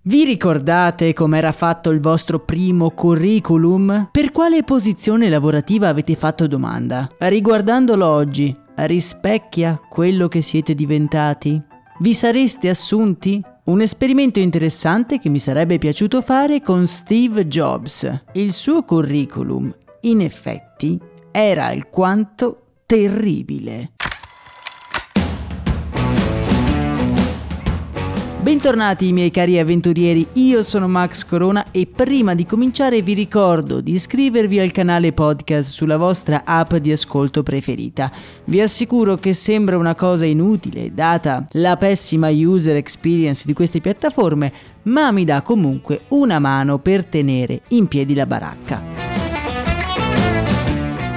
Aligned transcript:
Vi 0.00 0.24
ricordate 0.24 1.12
com'era 1.12 1.50
fatto 1.50 1.90
il 1.90 2.00
vostro 2.00 2.38
primo 2.38 2.90
curriculum? 2.90 4.08
Per 4.12 4.30
quale 4.30 4.62
posizione 4.62 5.28
lavorativa 5.28 5.88
avete 5.88 6.14
fatto 6.14 6.46
domanda? 6.46 7.10
Riguardandolo 7.18 8.06
oggi, 8.06 8.56
rispecchia 8.76 9.78
quello 9.88 10.28
che 10.28 10.40
siete 10.40 10.74
diventati? 10.76 11.60
Vi 11.98 12.14
sareste 12.14 12.68
assunti? 12.68 13.42
Un 13.64 13.80
esperimento 13.80 14.38
interessante 14.38 15.18
che 15.18 15.28
mi 15.28 15.40
sarebbe 15.40 15.78
piaciuto 15.78 16.22
fare 16.22 16.62
con 16.62 16.86
Steve 16.86 17.48
Jobs. 17.48 18.20
Il 18.32 18.52
suo 18.52 18.84
curriculum, 18.84 19.74
in 20.02 20.20
effetti, 20.20 20.98
era 21.32 21.66
alquanto 21.66 22.62
terribile. 22.86 23.90
Bentornati 28.48 29.12
miei 29.12 29.30
cari 29.30 29.58
avventurieri, 29.58 30.26
io 30.32 30.62
sono 30.62 30.88
Max 30.88 31.26
Corona 31.26 31.66
e 31.70 31.86
prima 31.86 32.34
di 32.34 32.46
cominciare 32.46 33.02
vi 33.02 33.12
ricordo 33.12 33.82
di 33.82 33.92
iscrivervi 33.92 34.58
al 34.58 34.70
canale 34.70 35.12
podcast 35.12 35.70
sulla 35.70 35.98
vostra 35.98 36.44
app 36.46 36.76
di 36.76 36.90
ascolto 36.90 37.42
preferita. 37.42 38.10
Vi 38.44 38.58
assicuro 38.62 39.16
che 39.16 39.34
sembra 39.34 39.76
una 39.76 39.94
cosa 39.94 40.24
inutile 40.24 40.94
data 40.94 41.46
la 41.52 41.76
pessima 41.76 42.30
user 42.30 42.76
experience 42.76 43.42
di 43.44 43.52
queste 43.52 43.82
piattaforme, 43.82 44.50
ma 44.84 45.12
mi 45.12 45.26
dà 45.26 45.42
comunque 45.42 46.04
una 46.08 46.38
mano 46.38 46.78
per 46.78 47.04
tenere 47.04 47.60
in 47.68 47.86
piedi 47.86 48.14
la 48.14 48.24
baracca. 48.24 48.97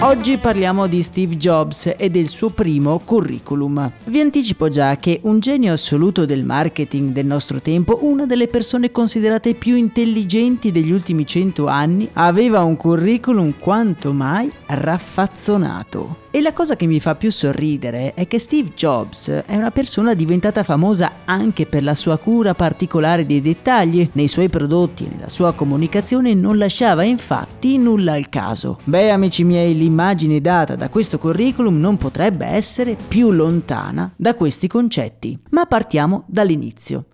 Oggi 0.03 0.38
parliamo 0.39 0.88
di 0.88 1.03
Steve 1.03 1.38
Jobs 1.38 1.94
e 1.95 2.09
del 2.09 2.27
suo 2.27 2.49
primo 2.49 2.99
curriculum. 3.05 3.91
Vi 4.05 4.19
anticipo 4.19 4.67
già 4.67 4.95
che 4.95 5.19
un 5.23 5.39
genio 5.39 5.73
assoluto 5.73 6.25
del 6.25 6.43
marketing 6.43 7.11
del 7.11 7.27
nostro 7.27 7.61
tempo, 7.61 7.99
una 8.02 8.25
delle 8.25 8.47
persone 8.47 8.89
considerate 8.89 9.53
più 9.53 9.75
intelligenti 9.75 10.71
degli 10.71 10.91
ultimi 10.91 11.27
cento 11.27 11.67
anni, 11.67 12.09
aveva 12.13 12.63
un 12.63 12.77
curriculum 12.77 13.53
quanto 13.59 14.11
mai 14.11 14.52
raffazzonato. 14.66 16.17
E 16.33 16.39
la 16.39 16.53
cosa 16.53 16.77
che 16.77 16.86
mi 16.86 17.02
fa 17.02 17.15
più 17.15 17.30
sorridere 17.30 18.13
è 18.13 18.25
che 18.25 18.39
Steve 18.39 18.71
Jobs 18.73 19.27
è 19.30 19.53
una 19.53 19.69
persona 19.69 20.13
diventata 20.13 20.63
famosa 20.63 21.11
anche 21.25 21.65
per 21.65 21.83
la 21.83 21.93
sua 21.93 22.15
cura 22.15 22.53
particolare 22.53 23.25
dei 23.25 23.41
dettagli. 23.41 24.09
Nei 24.13 24.30
suoi 24.30 24.47
prodotti 24.47 25.03
e 25.03 25.09
nella 25.13 25.27
sua 25.27 25.52
comunicazione 25.52 26.33
non 26.33 26.58
lasciava 26.58 27.03
infatti 27.03 27.77
nulla 27.77 28.13
al 28.13 28.30
caso. 28.30 28.80
Beh, 28.86 29.11
amici 29.11 29.43
miei, 29.43 29.75
l'immagine 29.92 30.39
data 30.39 30.78
da 30.78 30.88
questo 30.88 31.20
curriculum 31.20 31.78
non 31.78 31.97
potrebbe 31.97 32.45
essere 32.45 32.95
più 32.95 33.30
lontana 33.30 34.11
da 34.16 34.33
questi 34.36 34.67
concetti. 34.67 35.38
Ma 35.50 35.66
partiamo 35.66 36.23
dall'inizio. 36.28 37.08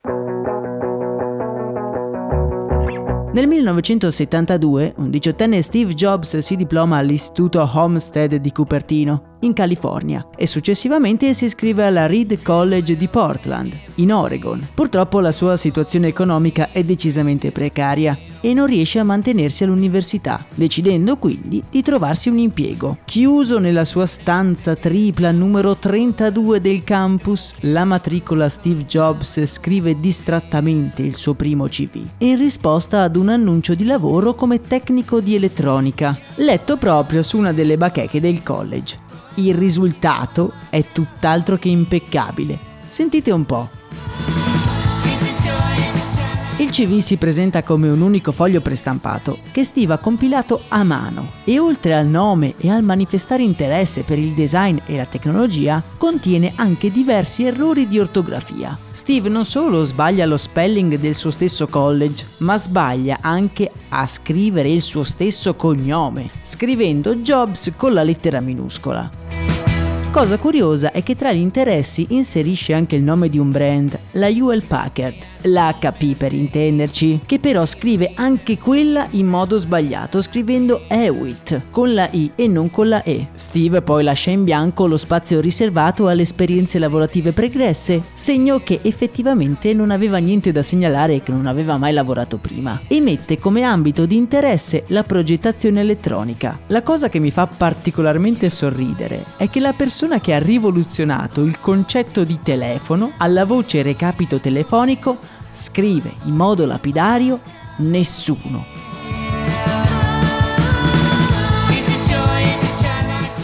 Nel 3.38 3.46
1972, 3.46 4.96
un 4.98 5.12
diciottenne 5.12 5.62
Steve 5.62 5.94
Jobs 5.94 6.40
si 6.40 6.56
diploma 6.56 6.98
all'Istituto 6.98 7.70
Homestead 7.72 8.34
di 8.38 8.52
Cupertino, 8.52 9.36
in 9.42 9.54
California, 9.54 10.28
e 10.36 10.48
successivamente 10.48 11.32
si 11.36 11.46
iscrive 11.46 11.86
alla 11.86 12.08
Reed 12.08 12.42
College 12.42 12.98
di 12.98 13.08
Portland, 13.08 13.78
in 13.96 14.12
Oregon. 14.12 14.68
Purtroppo 14.74 15.20
la 15.20 15.32
sua 15.32 15.56
situazione 15.58 16.08
economica 16.08 16.72
è 16.72 16.84
decisamente 16.84 17.52
precaria 17.52 18.18
e 18.42 18.54
non 18.54 18.66
riesce 18.66 19.00
a 19.00 19.04
mantenersi 19.04 19.64
all'università, 19.64 20.46
decidendo 20.56 21.18
quindi 21.18 21.64
di 21.70 21.82
trovarsi 21.82 22.30
un 22.30 22.40
impiego. 22.40 22.98
Chiuso 23.06 23.60
nella 23.60 23.86
sua 23.86 24.06
stanza 24.06 24.76
tripla 24.76 25.32
numero 25.32 25.76
32 25.76 26.62
del 26.62 26.84
campus, 26.84 27.54
la 27.62 27.86
matricola 27.86 28.50
Steve 28.50 28.86
Jobs 28.86 29.44
scrive 29.46 30.00
distrattamente 30.00 31.04
il 31.04 31.16
suo 31.16 31.34
primo 31.34 31.68
CV, 31.68 32.04
in 32.20 32.38
risposta 32.38 33.02
ad 33.02 33.16
un 33.16 33.27
annuncio 33.30 33.76
di 33.76 33.86
lavoro 33.86 34.36
come 34.36 34.62
tecnico 34.62 35.20
di 35.20 35.36
elettronica, 35.36 36.18
letto 36.36 36.78
proprio 36.78 37.22
su 37.22 37.38
una 37.38 37.54
delle 37.54 37.78
bacheche 37.78 38.20
del 38.20 38.44
college. 38.44 39.00
Il 39.36 39.54
risultato 39.54 40.54
è 40.70 40.86
tutt'altro 40.92 41.58
che 41.58 41.70
impeccabile. 41.70 42.58
Sentite 42.88 43.32
un 43.32 43.46
po'. 43.46 44.57
Il 46.60 46.72
CV 46.72 46.98
si 47.02 47.18
presenta 47.18 47.62
come 47.62 47.88
un 47.88 48.02
unico 48.02 48.32
foglio 48.32 48.62
prestampato 48.62 49.38
che 49.52 49.64
Steve 49.64 49.94
ha 49.94 50.00
compilato 50.00 50.64
a 50.70 50.84
mano 50.84 51.34
e 51.44 51.60
oltre 51.60 51.94
al 51.94 52.08
nome 52.08 52.56
e 52.58 52.72
al 52.72 52.82
manifestare 52.82 53.44
interesse 53.44 54.02
per 54.02 54.18
il 54.18 54.32
design 54.32 54.80
e 54.88 54.96
la 54.96 55.06
tecnologia 55.06 55.84
contiene 55.98 56.54
anche 56.56 56.92
diversi 56.92 57.44
errori 57.44 57.88
di 57.88 58.00
ortografia. 58.00 58.76
Steve 58.90 59.30
non 59.30 59.46
solo 59.46 59.84
sbaglia 59.84 60.26
lo 60.26 60.36
spelling 60.38 60.98
del 60.98 61.14
suo 61.14 61.30
stesso 61.30 61.68
college, 61.68 62.26
ma 62.38 62.58
sbaglia 62.58 63.20
anche 63.22 63.72
a 63.90 64.08
scrivere 64.08 64.72
il 64.72 64.82
suo 64.82 65.04
stesso 65.04 65.54
cognome, 65.54 66.32
scrivendo 66.42 67.18
Jobs 67.18 67.72
con 67.78 67.94
la 67.94 68.02
lettera 68.02 68.40
minuscola. 68.40 69.08
Cosa 70.10 70.40
curiosa 70.40 70.92
è 70.92 71.04
che 71.04 71.16
tra 71.16 71.32
gli 71.32 71.38
interessi 71.38 72.08
inserisce 72.10 72.74
anche 72.74 72.96
il 72.96 73.04
nome 73.04 73.30
di 73.30 73.38
un 73.38 73.52
brand, 73.52 73.96
la 74.14 74.28
Hewlett 74.28 74.66
Packard, 74.66 75.16
l'HP 75.52 76.16
per 76.16 76.34
intenderci, 76.34 77.22
che 77.26 77.40
però 77.40 77.66
scrive 77.66 78.12
anche 78.16 78.58
quella 78.58 79.08
in 79.12 79.28
modo 79.28 79.58
sbagliato, 79.58 80.22
scrivendo 80.22 80.84
Hewitt 80.88 81.62
con 81.72 81.94
la 81.94 82.08
I 82.12 82.32
e 82.36 82.48
non 82.48 82.70
con 82.70 82.90
la 82.90 83.04
E. 83.04 83.28
Steve 83.36 83.82
poi 83.82 84.04
lascia 84.04 84.32
in 84.32 84.44
bianco 84.44 84.88
lo 84.88 84.98
spazio 84.98 85.40
riservato 85.40 86.08
alle 86.08 86.24
esperienze 86.24 86.80
lavorative 86.80 87.32
pregresse, 87.32 88.02
segno 88.14 88.60
che 88.60 88.80
effettivamente 88.82 89.74
non 89.74 89.92
aveva 89.92 90.18
niente 90.18 90.52
da 90.52 90.62
segnalare 90.62 91.16
e 91.16 91.24
che 91.24 91.32
non 91.32 91.46
aveva 91.46 91.78
mai 91.78 91.94
lavorato 91.94 92.38
prima, 92.38 92.80
e 92.88 93.00
mette 93.00 93.40
come 93.40 93.64
ambito 93.64 94.06
di 94.06 94.16
interesse 94.16 94.84
la 94.88 95.04
progettazione 95.04 95.82
elettronica. 95.82 96.60
La 96.68 96.84
cosa 96.84 97.10
che 97.10 97.20
mi 97.20 97.32
fa 97.32 97.48
particolarmente 97.48 98.50
sorridere 98.50 99.24
è 99.38 99.50
che 99.50 99.60
la 99.60 99.74
persona 99.74 100.20
che 100.20 100.34
ha 100.34 100.40
rivoluzionato 100.40 101.42
il 101.42 101.60
concetto 101.60 102.24
di 102.24 102.40
telefono 102.44 103.14
alla 103.18 103.46
voce 103.46 103.82
recapito 103.82 104.40
telefonico 104.40 105.36
scrive 105.58 106.14
in 106.26 106.36
modo 106.36 106.66
lapidario 106.66 107.40
nessuno. 107.78 108.76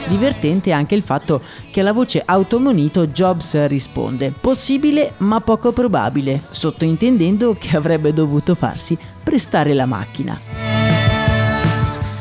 Divertente 0.07 0.72
anche 0.72 0.94
il 0.94 1.01
fatto 1.01 1.41
che 1.72 1.79
alla 1.79 1.91
voce 1.91 2.22
automonito 2.24 3.07
Jobs 3.07 3.66
risponde 3.66 4.31
possibile 4.31 5.13
ma 5.18 5.41
poco 5.41 5.72
probabile, 5.72 6.44
sottointendendo 6.51 7.56
che 7.57 7.75
avrebbe 7.75 8.13
dovuto 8.13 8.53
farsi 8.53 8.95
prestare 9.24 9.74
la 9.74 9.88
macchina. 9.88 10.40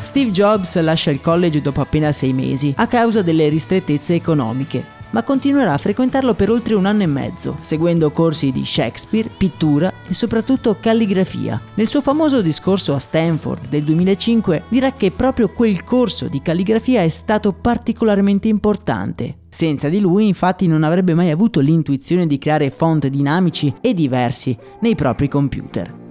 Steve 0.01 0.31
Jobs 0.31 0.81
lascia 0.81 1.11
il 1.11 1.21
college 1.21 1.61
dopo 1.61 1.83
appena 1.83 2.13
sei 2.13 2.33
mesi 2.33 2.73
a 2.77 2.87
causa 2.87 3.21
delle 3.21 3.49
ristrettezze 3.49 4.15
economiche, 4.15 4.85
ma 5.13 5.23
continuerà 5.23 5.73
a 5.73 5.79
frequentarlo 5.79 6.35
per 6.35 6.51
oltre 6.51 6.75
un 6.75 6.85
anno 6.85 7.03
e 7.03 7.07
mezzo, 7.07 7.57
seguendo 7.63 8.11
corsi 8.11 8.53
di 8.53 8.65
Shakespeare, 8.65 9.31
pittura 9.35 9.93
e 10.07 10.13
soprattutto 10.13 10.77
calligrafia. 10.79 11.61
Nel 11.75 11.87
suo 11.87 12.01
famoso 12.01 12.43
discorso 12.43 12.95
a 12.95 12.99
Stanford 12.99 13.69
del 13.69 13.85
2005 13.85 14.65
dirà 14.69 14.93
che 14.93 15.11
proprio 15.11 15.49
quel 15.49 15.85
corso 15.85 16.29
di 16.29 16.43
calligrafia 16.43 17.03
è 17.03 17.09
stato 17.09 17.53
particolarmente 17.53 18.49
importante. 18.49 19.37
Senza 19.49 19.89
di 19.89 20.01
lui 20.01 20.27
infatti 20.27 20.67
non 20.67 20.83
avrebbe 20.83 21.15
mai 21.15 21.31
avuto 21.31 21.61
l'intuizione 21.61 22.27
di 22.27 22.39
creare 22.39 22.71
font 22.71 23.07
dinamici 23.07 23.73
e 23.81 23.95
diversi 23.95 24.57
nei 24.81 24.95
propri 24.95 25.29
computer. 25.29 26.02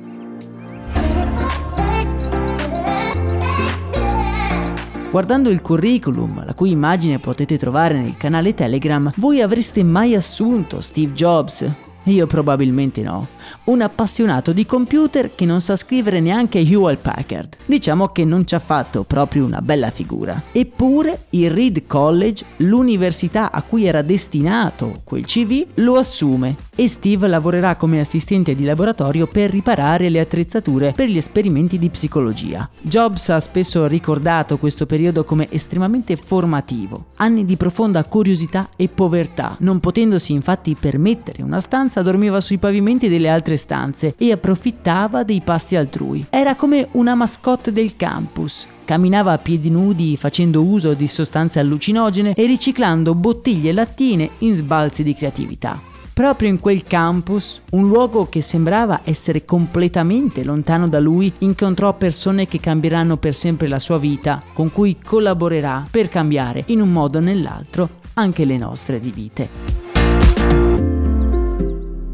Guardando 5.11 5.49
il 5.49 5.59
curriculum, 5.59 6.45
la 6.45 6.53
cui 6.53 6.71
immagine 6.71 7.19
potete 7.19 7.57
trovare 7.57 7.99
nel 7.99 8.15
canale 8.15 8.53
Telegram, 8.53 9.11
voi 9.17 9.41
avreste 9.41 9.83
mai 9.83 10.15
assunto 10.15 10.79
Steve 10.79 11.11
Jobs? 11.11 11.90
Io 12.05 12.25
probabilmente 12.25 13.03
no. 13.03 13.27
Un 13.65 13.81
appassionato 13.81 14.53
di 14.53 14.65
computer 14.65 15.35
che 15.35 15.45
non 15.45 15.61
sa 15.61 15.75
scrivere 15.75 16.19
neanche 16.19 16.59
Hewlett 16.59 17.01
Packard. 17.01 17.57
Diciamo 17.65 18.07
che 18.07 18.25
non 18.25 18.45
ci 18.47 18.55
ha 18.55 18.59
fatto 18.59 19.03
proprio 19.03 19.45
una 19.45 19.61
bella 19.61 19.91
figura. 19.91 20.41
Eppure 20.51 21.25
il 21.31 21.51
Reed 21.51 21.85
College, 21.85 22.43
l'università 22.57 23.51
a 23.51 23.61
cui 23.61 23.85
era 23.85 24.01
destinato 24.01 25.01
quel 25.03 25.25
CV, 25.25 25.65
lo 25.75 25.97
assume 25.97 26.55
e 26.75 26.87
Steve 26.87 27.27
lavorerà 27.27 27.75
come 27.75 27.99
assistente 27.99 28.55
di 28.55 28.63
laboratorio 28.63 29.27
per 29.27 29.51
riparare 29.51 30.09
le 30.09 30.19
attrezzature 30.19 30.93
per 30.93 31.07
gli 31.07 31.17
esperimenti 31.17 31.77
di 31.77 31.89
psicologia. 31.89 32.67
Jobs 32.81 33.29
ha 33.29 33.39
spesso 33.39 33.85
ricordato 33.85 34.57
questo 34.57 34.87
periodo 34.87 35.23
come 35.23 35.47
estremamente 35.51 36.15
formativo, 36.15 37.11
anni 37.17 37.45
di 37.45 37.57
profonda 37.57 38.03
curiosità 38.05 38.69
e 38.75 38.87
povertà, 38.87 39.55
non 39.59 39.79
potendosi 39.79 40.33
infatti 40.33 40.75
permettere 40.79 41.43
una 41.43 41.59
stanza 41.59 41.90
dormiva 42.01 42.39
sui 42.39 42.57
pavimenti 42.57 43.09
delle 43.09 43.27
altre 43.27 43.57
stanze 43.57 44.13
e 44.17 44.31
approfittava 44.31 45.23
dei 45.23 45.41
pasti 45.41 45.75
altrui. 45.75 46.27
Era 46.29 46.55
come 46.55 46.87
una 46.91 47.13
mascotte 47.15 47.73
del 47.73 47.97
campus, 47.97 48.65
camminava 48.85 49.33
a 49.33 49.37
piedi 49.37 49.69
nudi 49.69 50.15
facendo 50.15 50.63
uso 50.63 50.93
di 50.93 51.07
sostanze 51.07 51.59
allucinogene 51.59 52.33
e 52.33 52.45
riciclando 52.45 53.13
bottiglie 53.13 53.73
lattine 53.73 54.29
in 54.39 54.55
sbalzi 54.55 55.03
di 55.03 55.13
creatività. 55.13 55.89
Proprio 56.13 56.49
in 56.49 56.59
quel 56.59 56.83
campus, 56.83 57.61
un 57.71 57.87
luogo 57.87 58.27
che 58.27 58.41
sembrava 58.41 59.01
essere 59.03 59.43
completamente 59.43 60.43
lontano 60.43 60.87
da 60.87 60.99
lui, 60.99 61.33
incontrò 61.39 61.95
persone 61.95 62.47
che 62.47 62.59
cambieranno 62.59 63.17
per 63.17 63.33
sempre 63.33 63.67
la 63.67 63.79
sua 63.79 63.97
vita, 63.97 64.43
con 64.53 64.71
cui 64.71 64.97
collaborerà 65.03 65.85
per 65.89 66.09
cambiare 66.09 66.63
in 66.67 66.81
un 66.81 66.91
modo 66.91 67.17
o 67.17 67.21
nell'altro 67.21 67.99
anche 68.13 68.45
le 68.45 68.57
nostre 68.57 68.99
di 68.99 69.09
vite. 69.09 70.70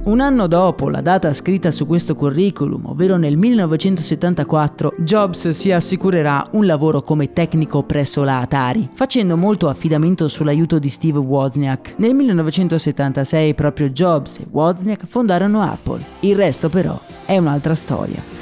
Un 0.07 0.21
anno 0.21 0.47
dopo 0.47 0.89
la 0.89 1.01
data 1.01 1.33
scritta 1.33 1.69
su 1.69 1.85
questo 1.85 2.15
curriculum, 2.15 2.85
ovvero 2.85 3.17
nel 3.17 3.35
1974, 3.35 4.93
Jobs 4.99 5.49
si 5.49 5.69
assicurerà 5.69 6.47
un 6.51 6.65
lavoro 6.65 7.01
come 7.01 7.33
tecnico 7.33 7.83
presso 7.83 8.23
la 8.23 8.39
Atari, 8.39 8.87
facendo 8.93 9.35
molto 9.35 9.67
affidamento 9.67 10.29
sull'aiuto 10.29 10.79
di 10.79 10.87
Steve 10.87 11.19
Wozniak. 11.19 11.95
Nel 11.97 12.13
1976 12.13 13.53
proprio 13.53 13.89
Jobs 13.89 14.37
e 14.37 14.45
Wozniak 14.49 15.05
fondarono 15.07 15.61
Apple. 15.61 16.01
Il 16.21 16.37
resto 16.37 16.69
però 16.69 16.97
è 17.25 17.37
un'altra 17.37 17.75
storia. 17.75 18.36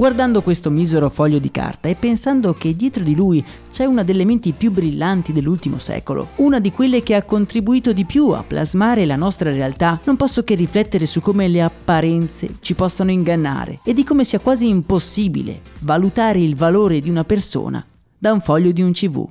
Guardando 0.00 0.40
questo 0.40 0.70
misero 0.70 1.10
foglio 1.10 1.38
di 1.38 1.50
carta 1.50 1.86
e 1.86 1.94
pensando 1.94 2.54
che 2.54 2.74
dietro 2.74 3.04
di 3.04 3.14
lui 3.14 3.44
c'è 3.70 3.84
una 3.84 4.02
delle 4.02 4.24
menti 4.24 4.52
più 4.52 4.70
brillanti 4.70 5.30
dell'ultimo 5.30 5.76
secolo, 5.76 6.28
una 6.36 6.58
di 6.58 6.72
quelle 6.72 7.02
che 7.02 7.14
ha 7.14 7.22
contribuito 7.22 7.92
di 7.92 8.06
più 8.06 8.28
a 8.28 8.42
plasmare 8.42 9.04
la 9.04 9.16
nostra 9.16 9.52
realtà, 9.52 10.00
non 10.04 10.16
posso 10.16 10.42
che 10.42 10.54
riflettere 10.54 11.04
su 11.04 11.20
come 11.20 11.48
le 11.48 11.60
apparenze 11.60 12.48
ci 12.60 12.72
possano 12.72 13.10
ingannare 13.10 13.80
e 13.84 13.92
di 13.92 14.02
come 14.02 14.24
sia 14.24 14.38
quasi 14.38 14.70
impossibile 14.70 15.60
valutare 15.80 16.38
il 16.38 16.56
valore 16.56 17.00
di 17.00 17.10
una 17.10 17.24
persona 17.24 17.84
da 18.16 18.32
un 18.32 18.40
foglio 18.40 18.72
di 18.72 18.80
un 18.80 18.92
CV. 18.92 19.28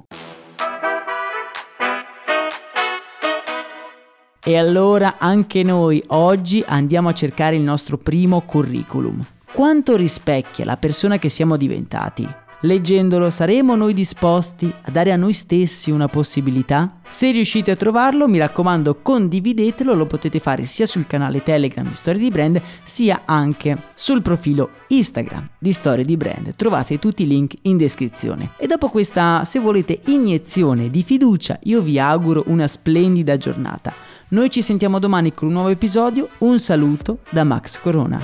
E 4.44 4.56
allora 4.56 5.16
anche 5.18 5.64
noi 5.64 6.04
oggi 6.10 6.64
andiamo 6.64 7.10
a 7.10 7.14
cercare 7.14 7.56
il 7.56 7.64
nostro 7.64 7.98
primo 7.98 8.42
curriculum 8.42 9.20
quanto 9.60 9.98
rispecchia 9.98 10.64
la 10.64 10.78
persona 10.78 11.18
che 11.18 11.28
siamo 11.28 11.58
diventati. 11.58 12.26
Leggendolo 12.62 13.30
saremo 13.30 13.76
noi 13.76 13.94
disposti 13.94 14.74
a 14.84 14.90
dare 14.90 15.12
a 15.12 15.18
noi 15.18 15.34
stessi 15.34 15.92
una 15.92 16.08
possibilità? 16.08 17.00
Se 17.10 17.30
riuscite 17.30 17.72
a 17.72 17.76
trovarlo, 17.76 18.30
mi 18.30 18.38
raccomando, 18.38 19.02
condividetelo, 19.02 19.94
lo 19.94 20.06
potete 20.06 20.40
fare 20.40 20.64
sia 20.64 20.86
sul 20.86 21.08
canale 21.08 21.44
Telegram 21.44 21.86
di 21.86 21.94
Storie 21.94 22.22
di 22.22 22.30
Brand, 22.30 22.62
sia 22.86 23.24
anche 23.26 23.76
sul 23.96 24.22
profilo 24.22 24.70
Instagram 24.88 25.50
di 25.60 25.74
Storie 25.74 26.06
di 26.06 26.16
Brand. 26.16 26.56
Trovate 26.56 26.98
tutti 26.98 27.24
i 27.24 27.28
link 27.28 27.56
in 27.64 27.76
descrizione. 27.76 28.52
E 28.56 28.66
dopo 28.66 28.88
questa, 28.88 29.44
se 29.44 29.60
volete, 29.60 30.00
iniezione 30.06 30.90
di 30.90 31.04
fiducia, 31.04 31.60
io 31.64 31.82
vi 31.82 32.00
auguro 32.00 32.46
una 32.48 32.68
splendida 32.68 33.36
giornata. 33.36 33.94
Noi 34.30 34.50
ci 34.50 34.62
sentiamo 34.62 35.00
domani 35.00 35.34
con 35.34 35.50
un 35.50 35.56
nuovo 35.56 35.68
episodio. 35.68 36.30
Un 36.38 36.62
saluto 36.62 37.20
da 37.30 37.44
Max 37.44 37.78
Corona. 37.78 38.24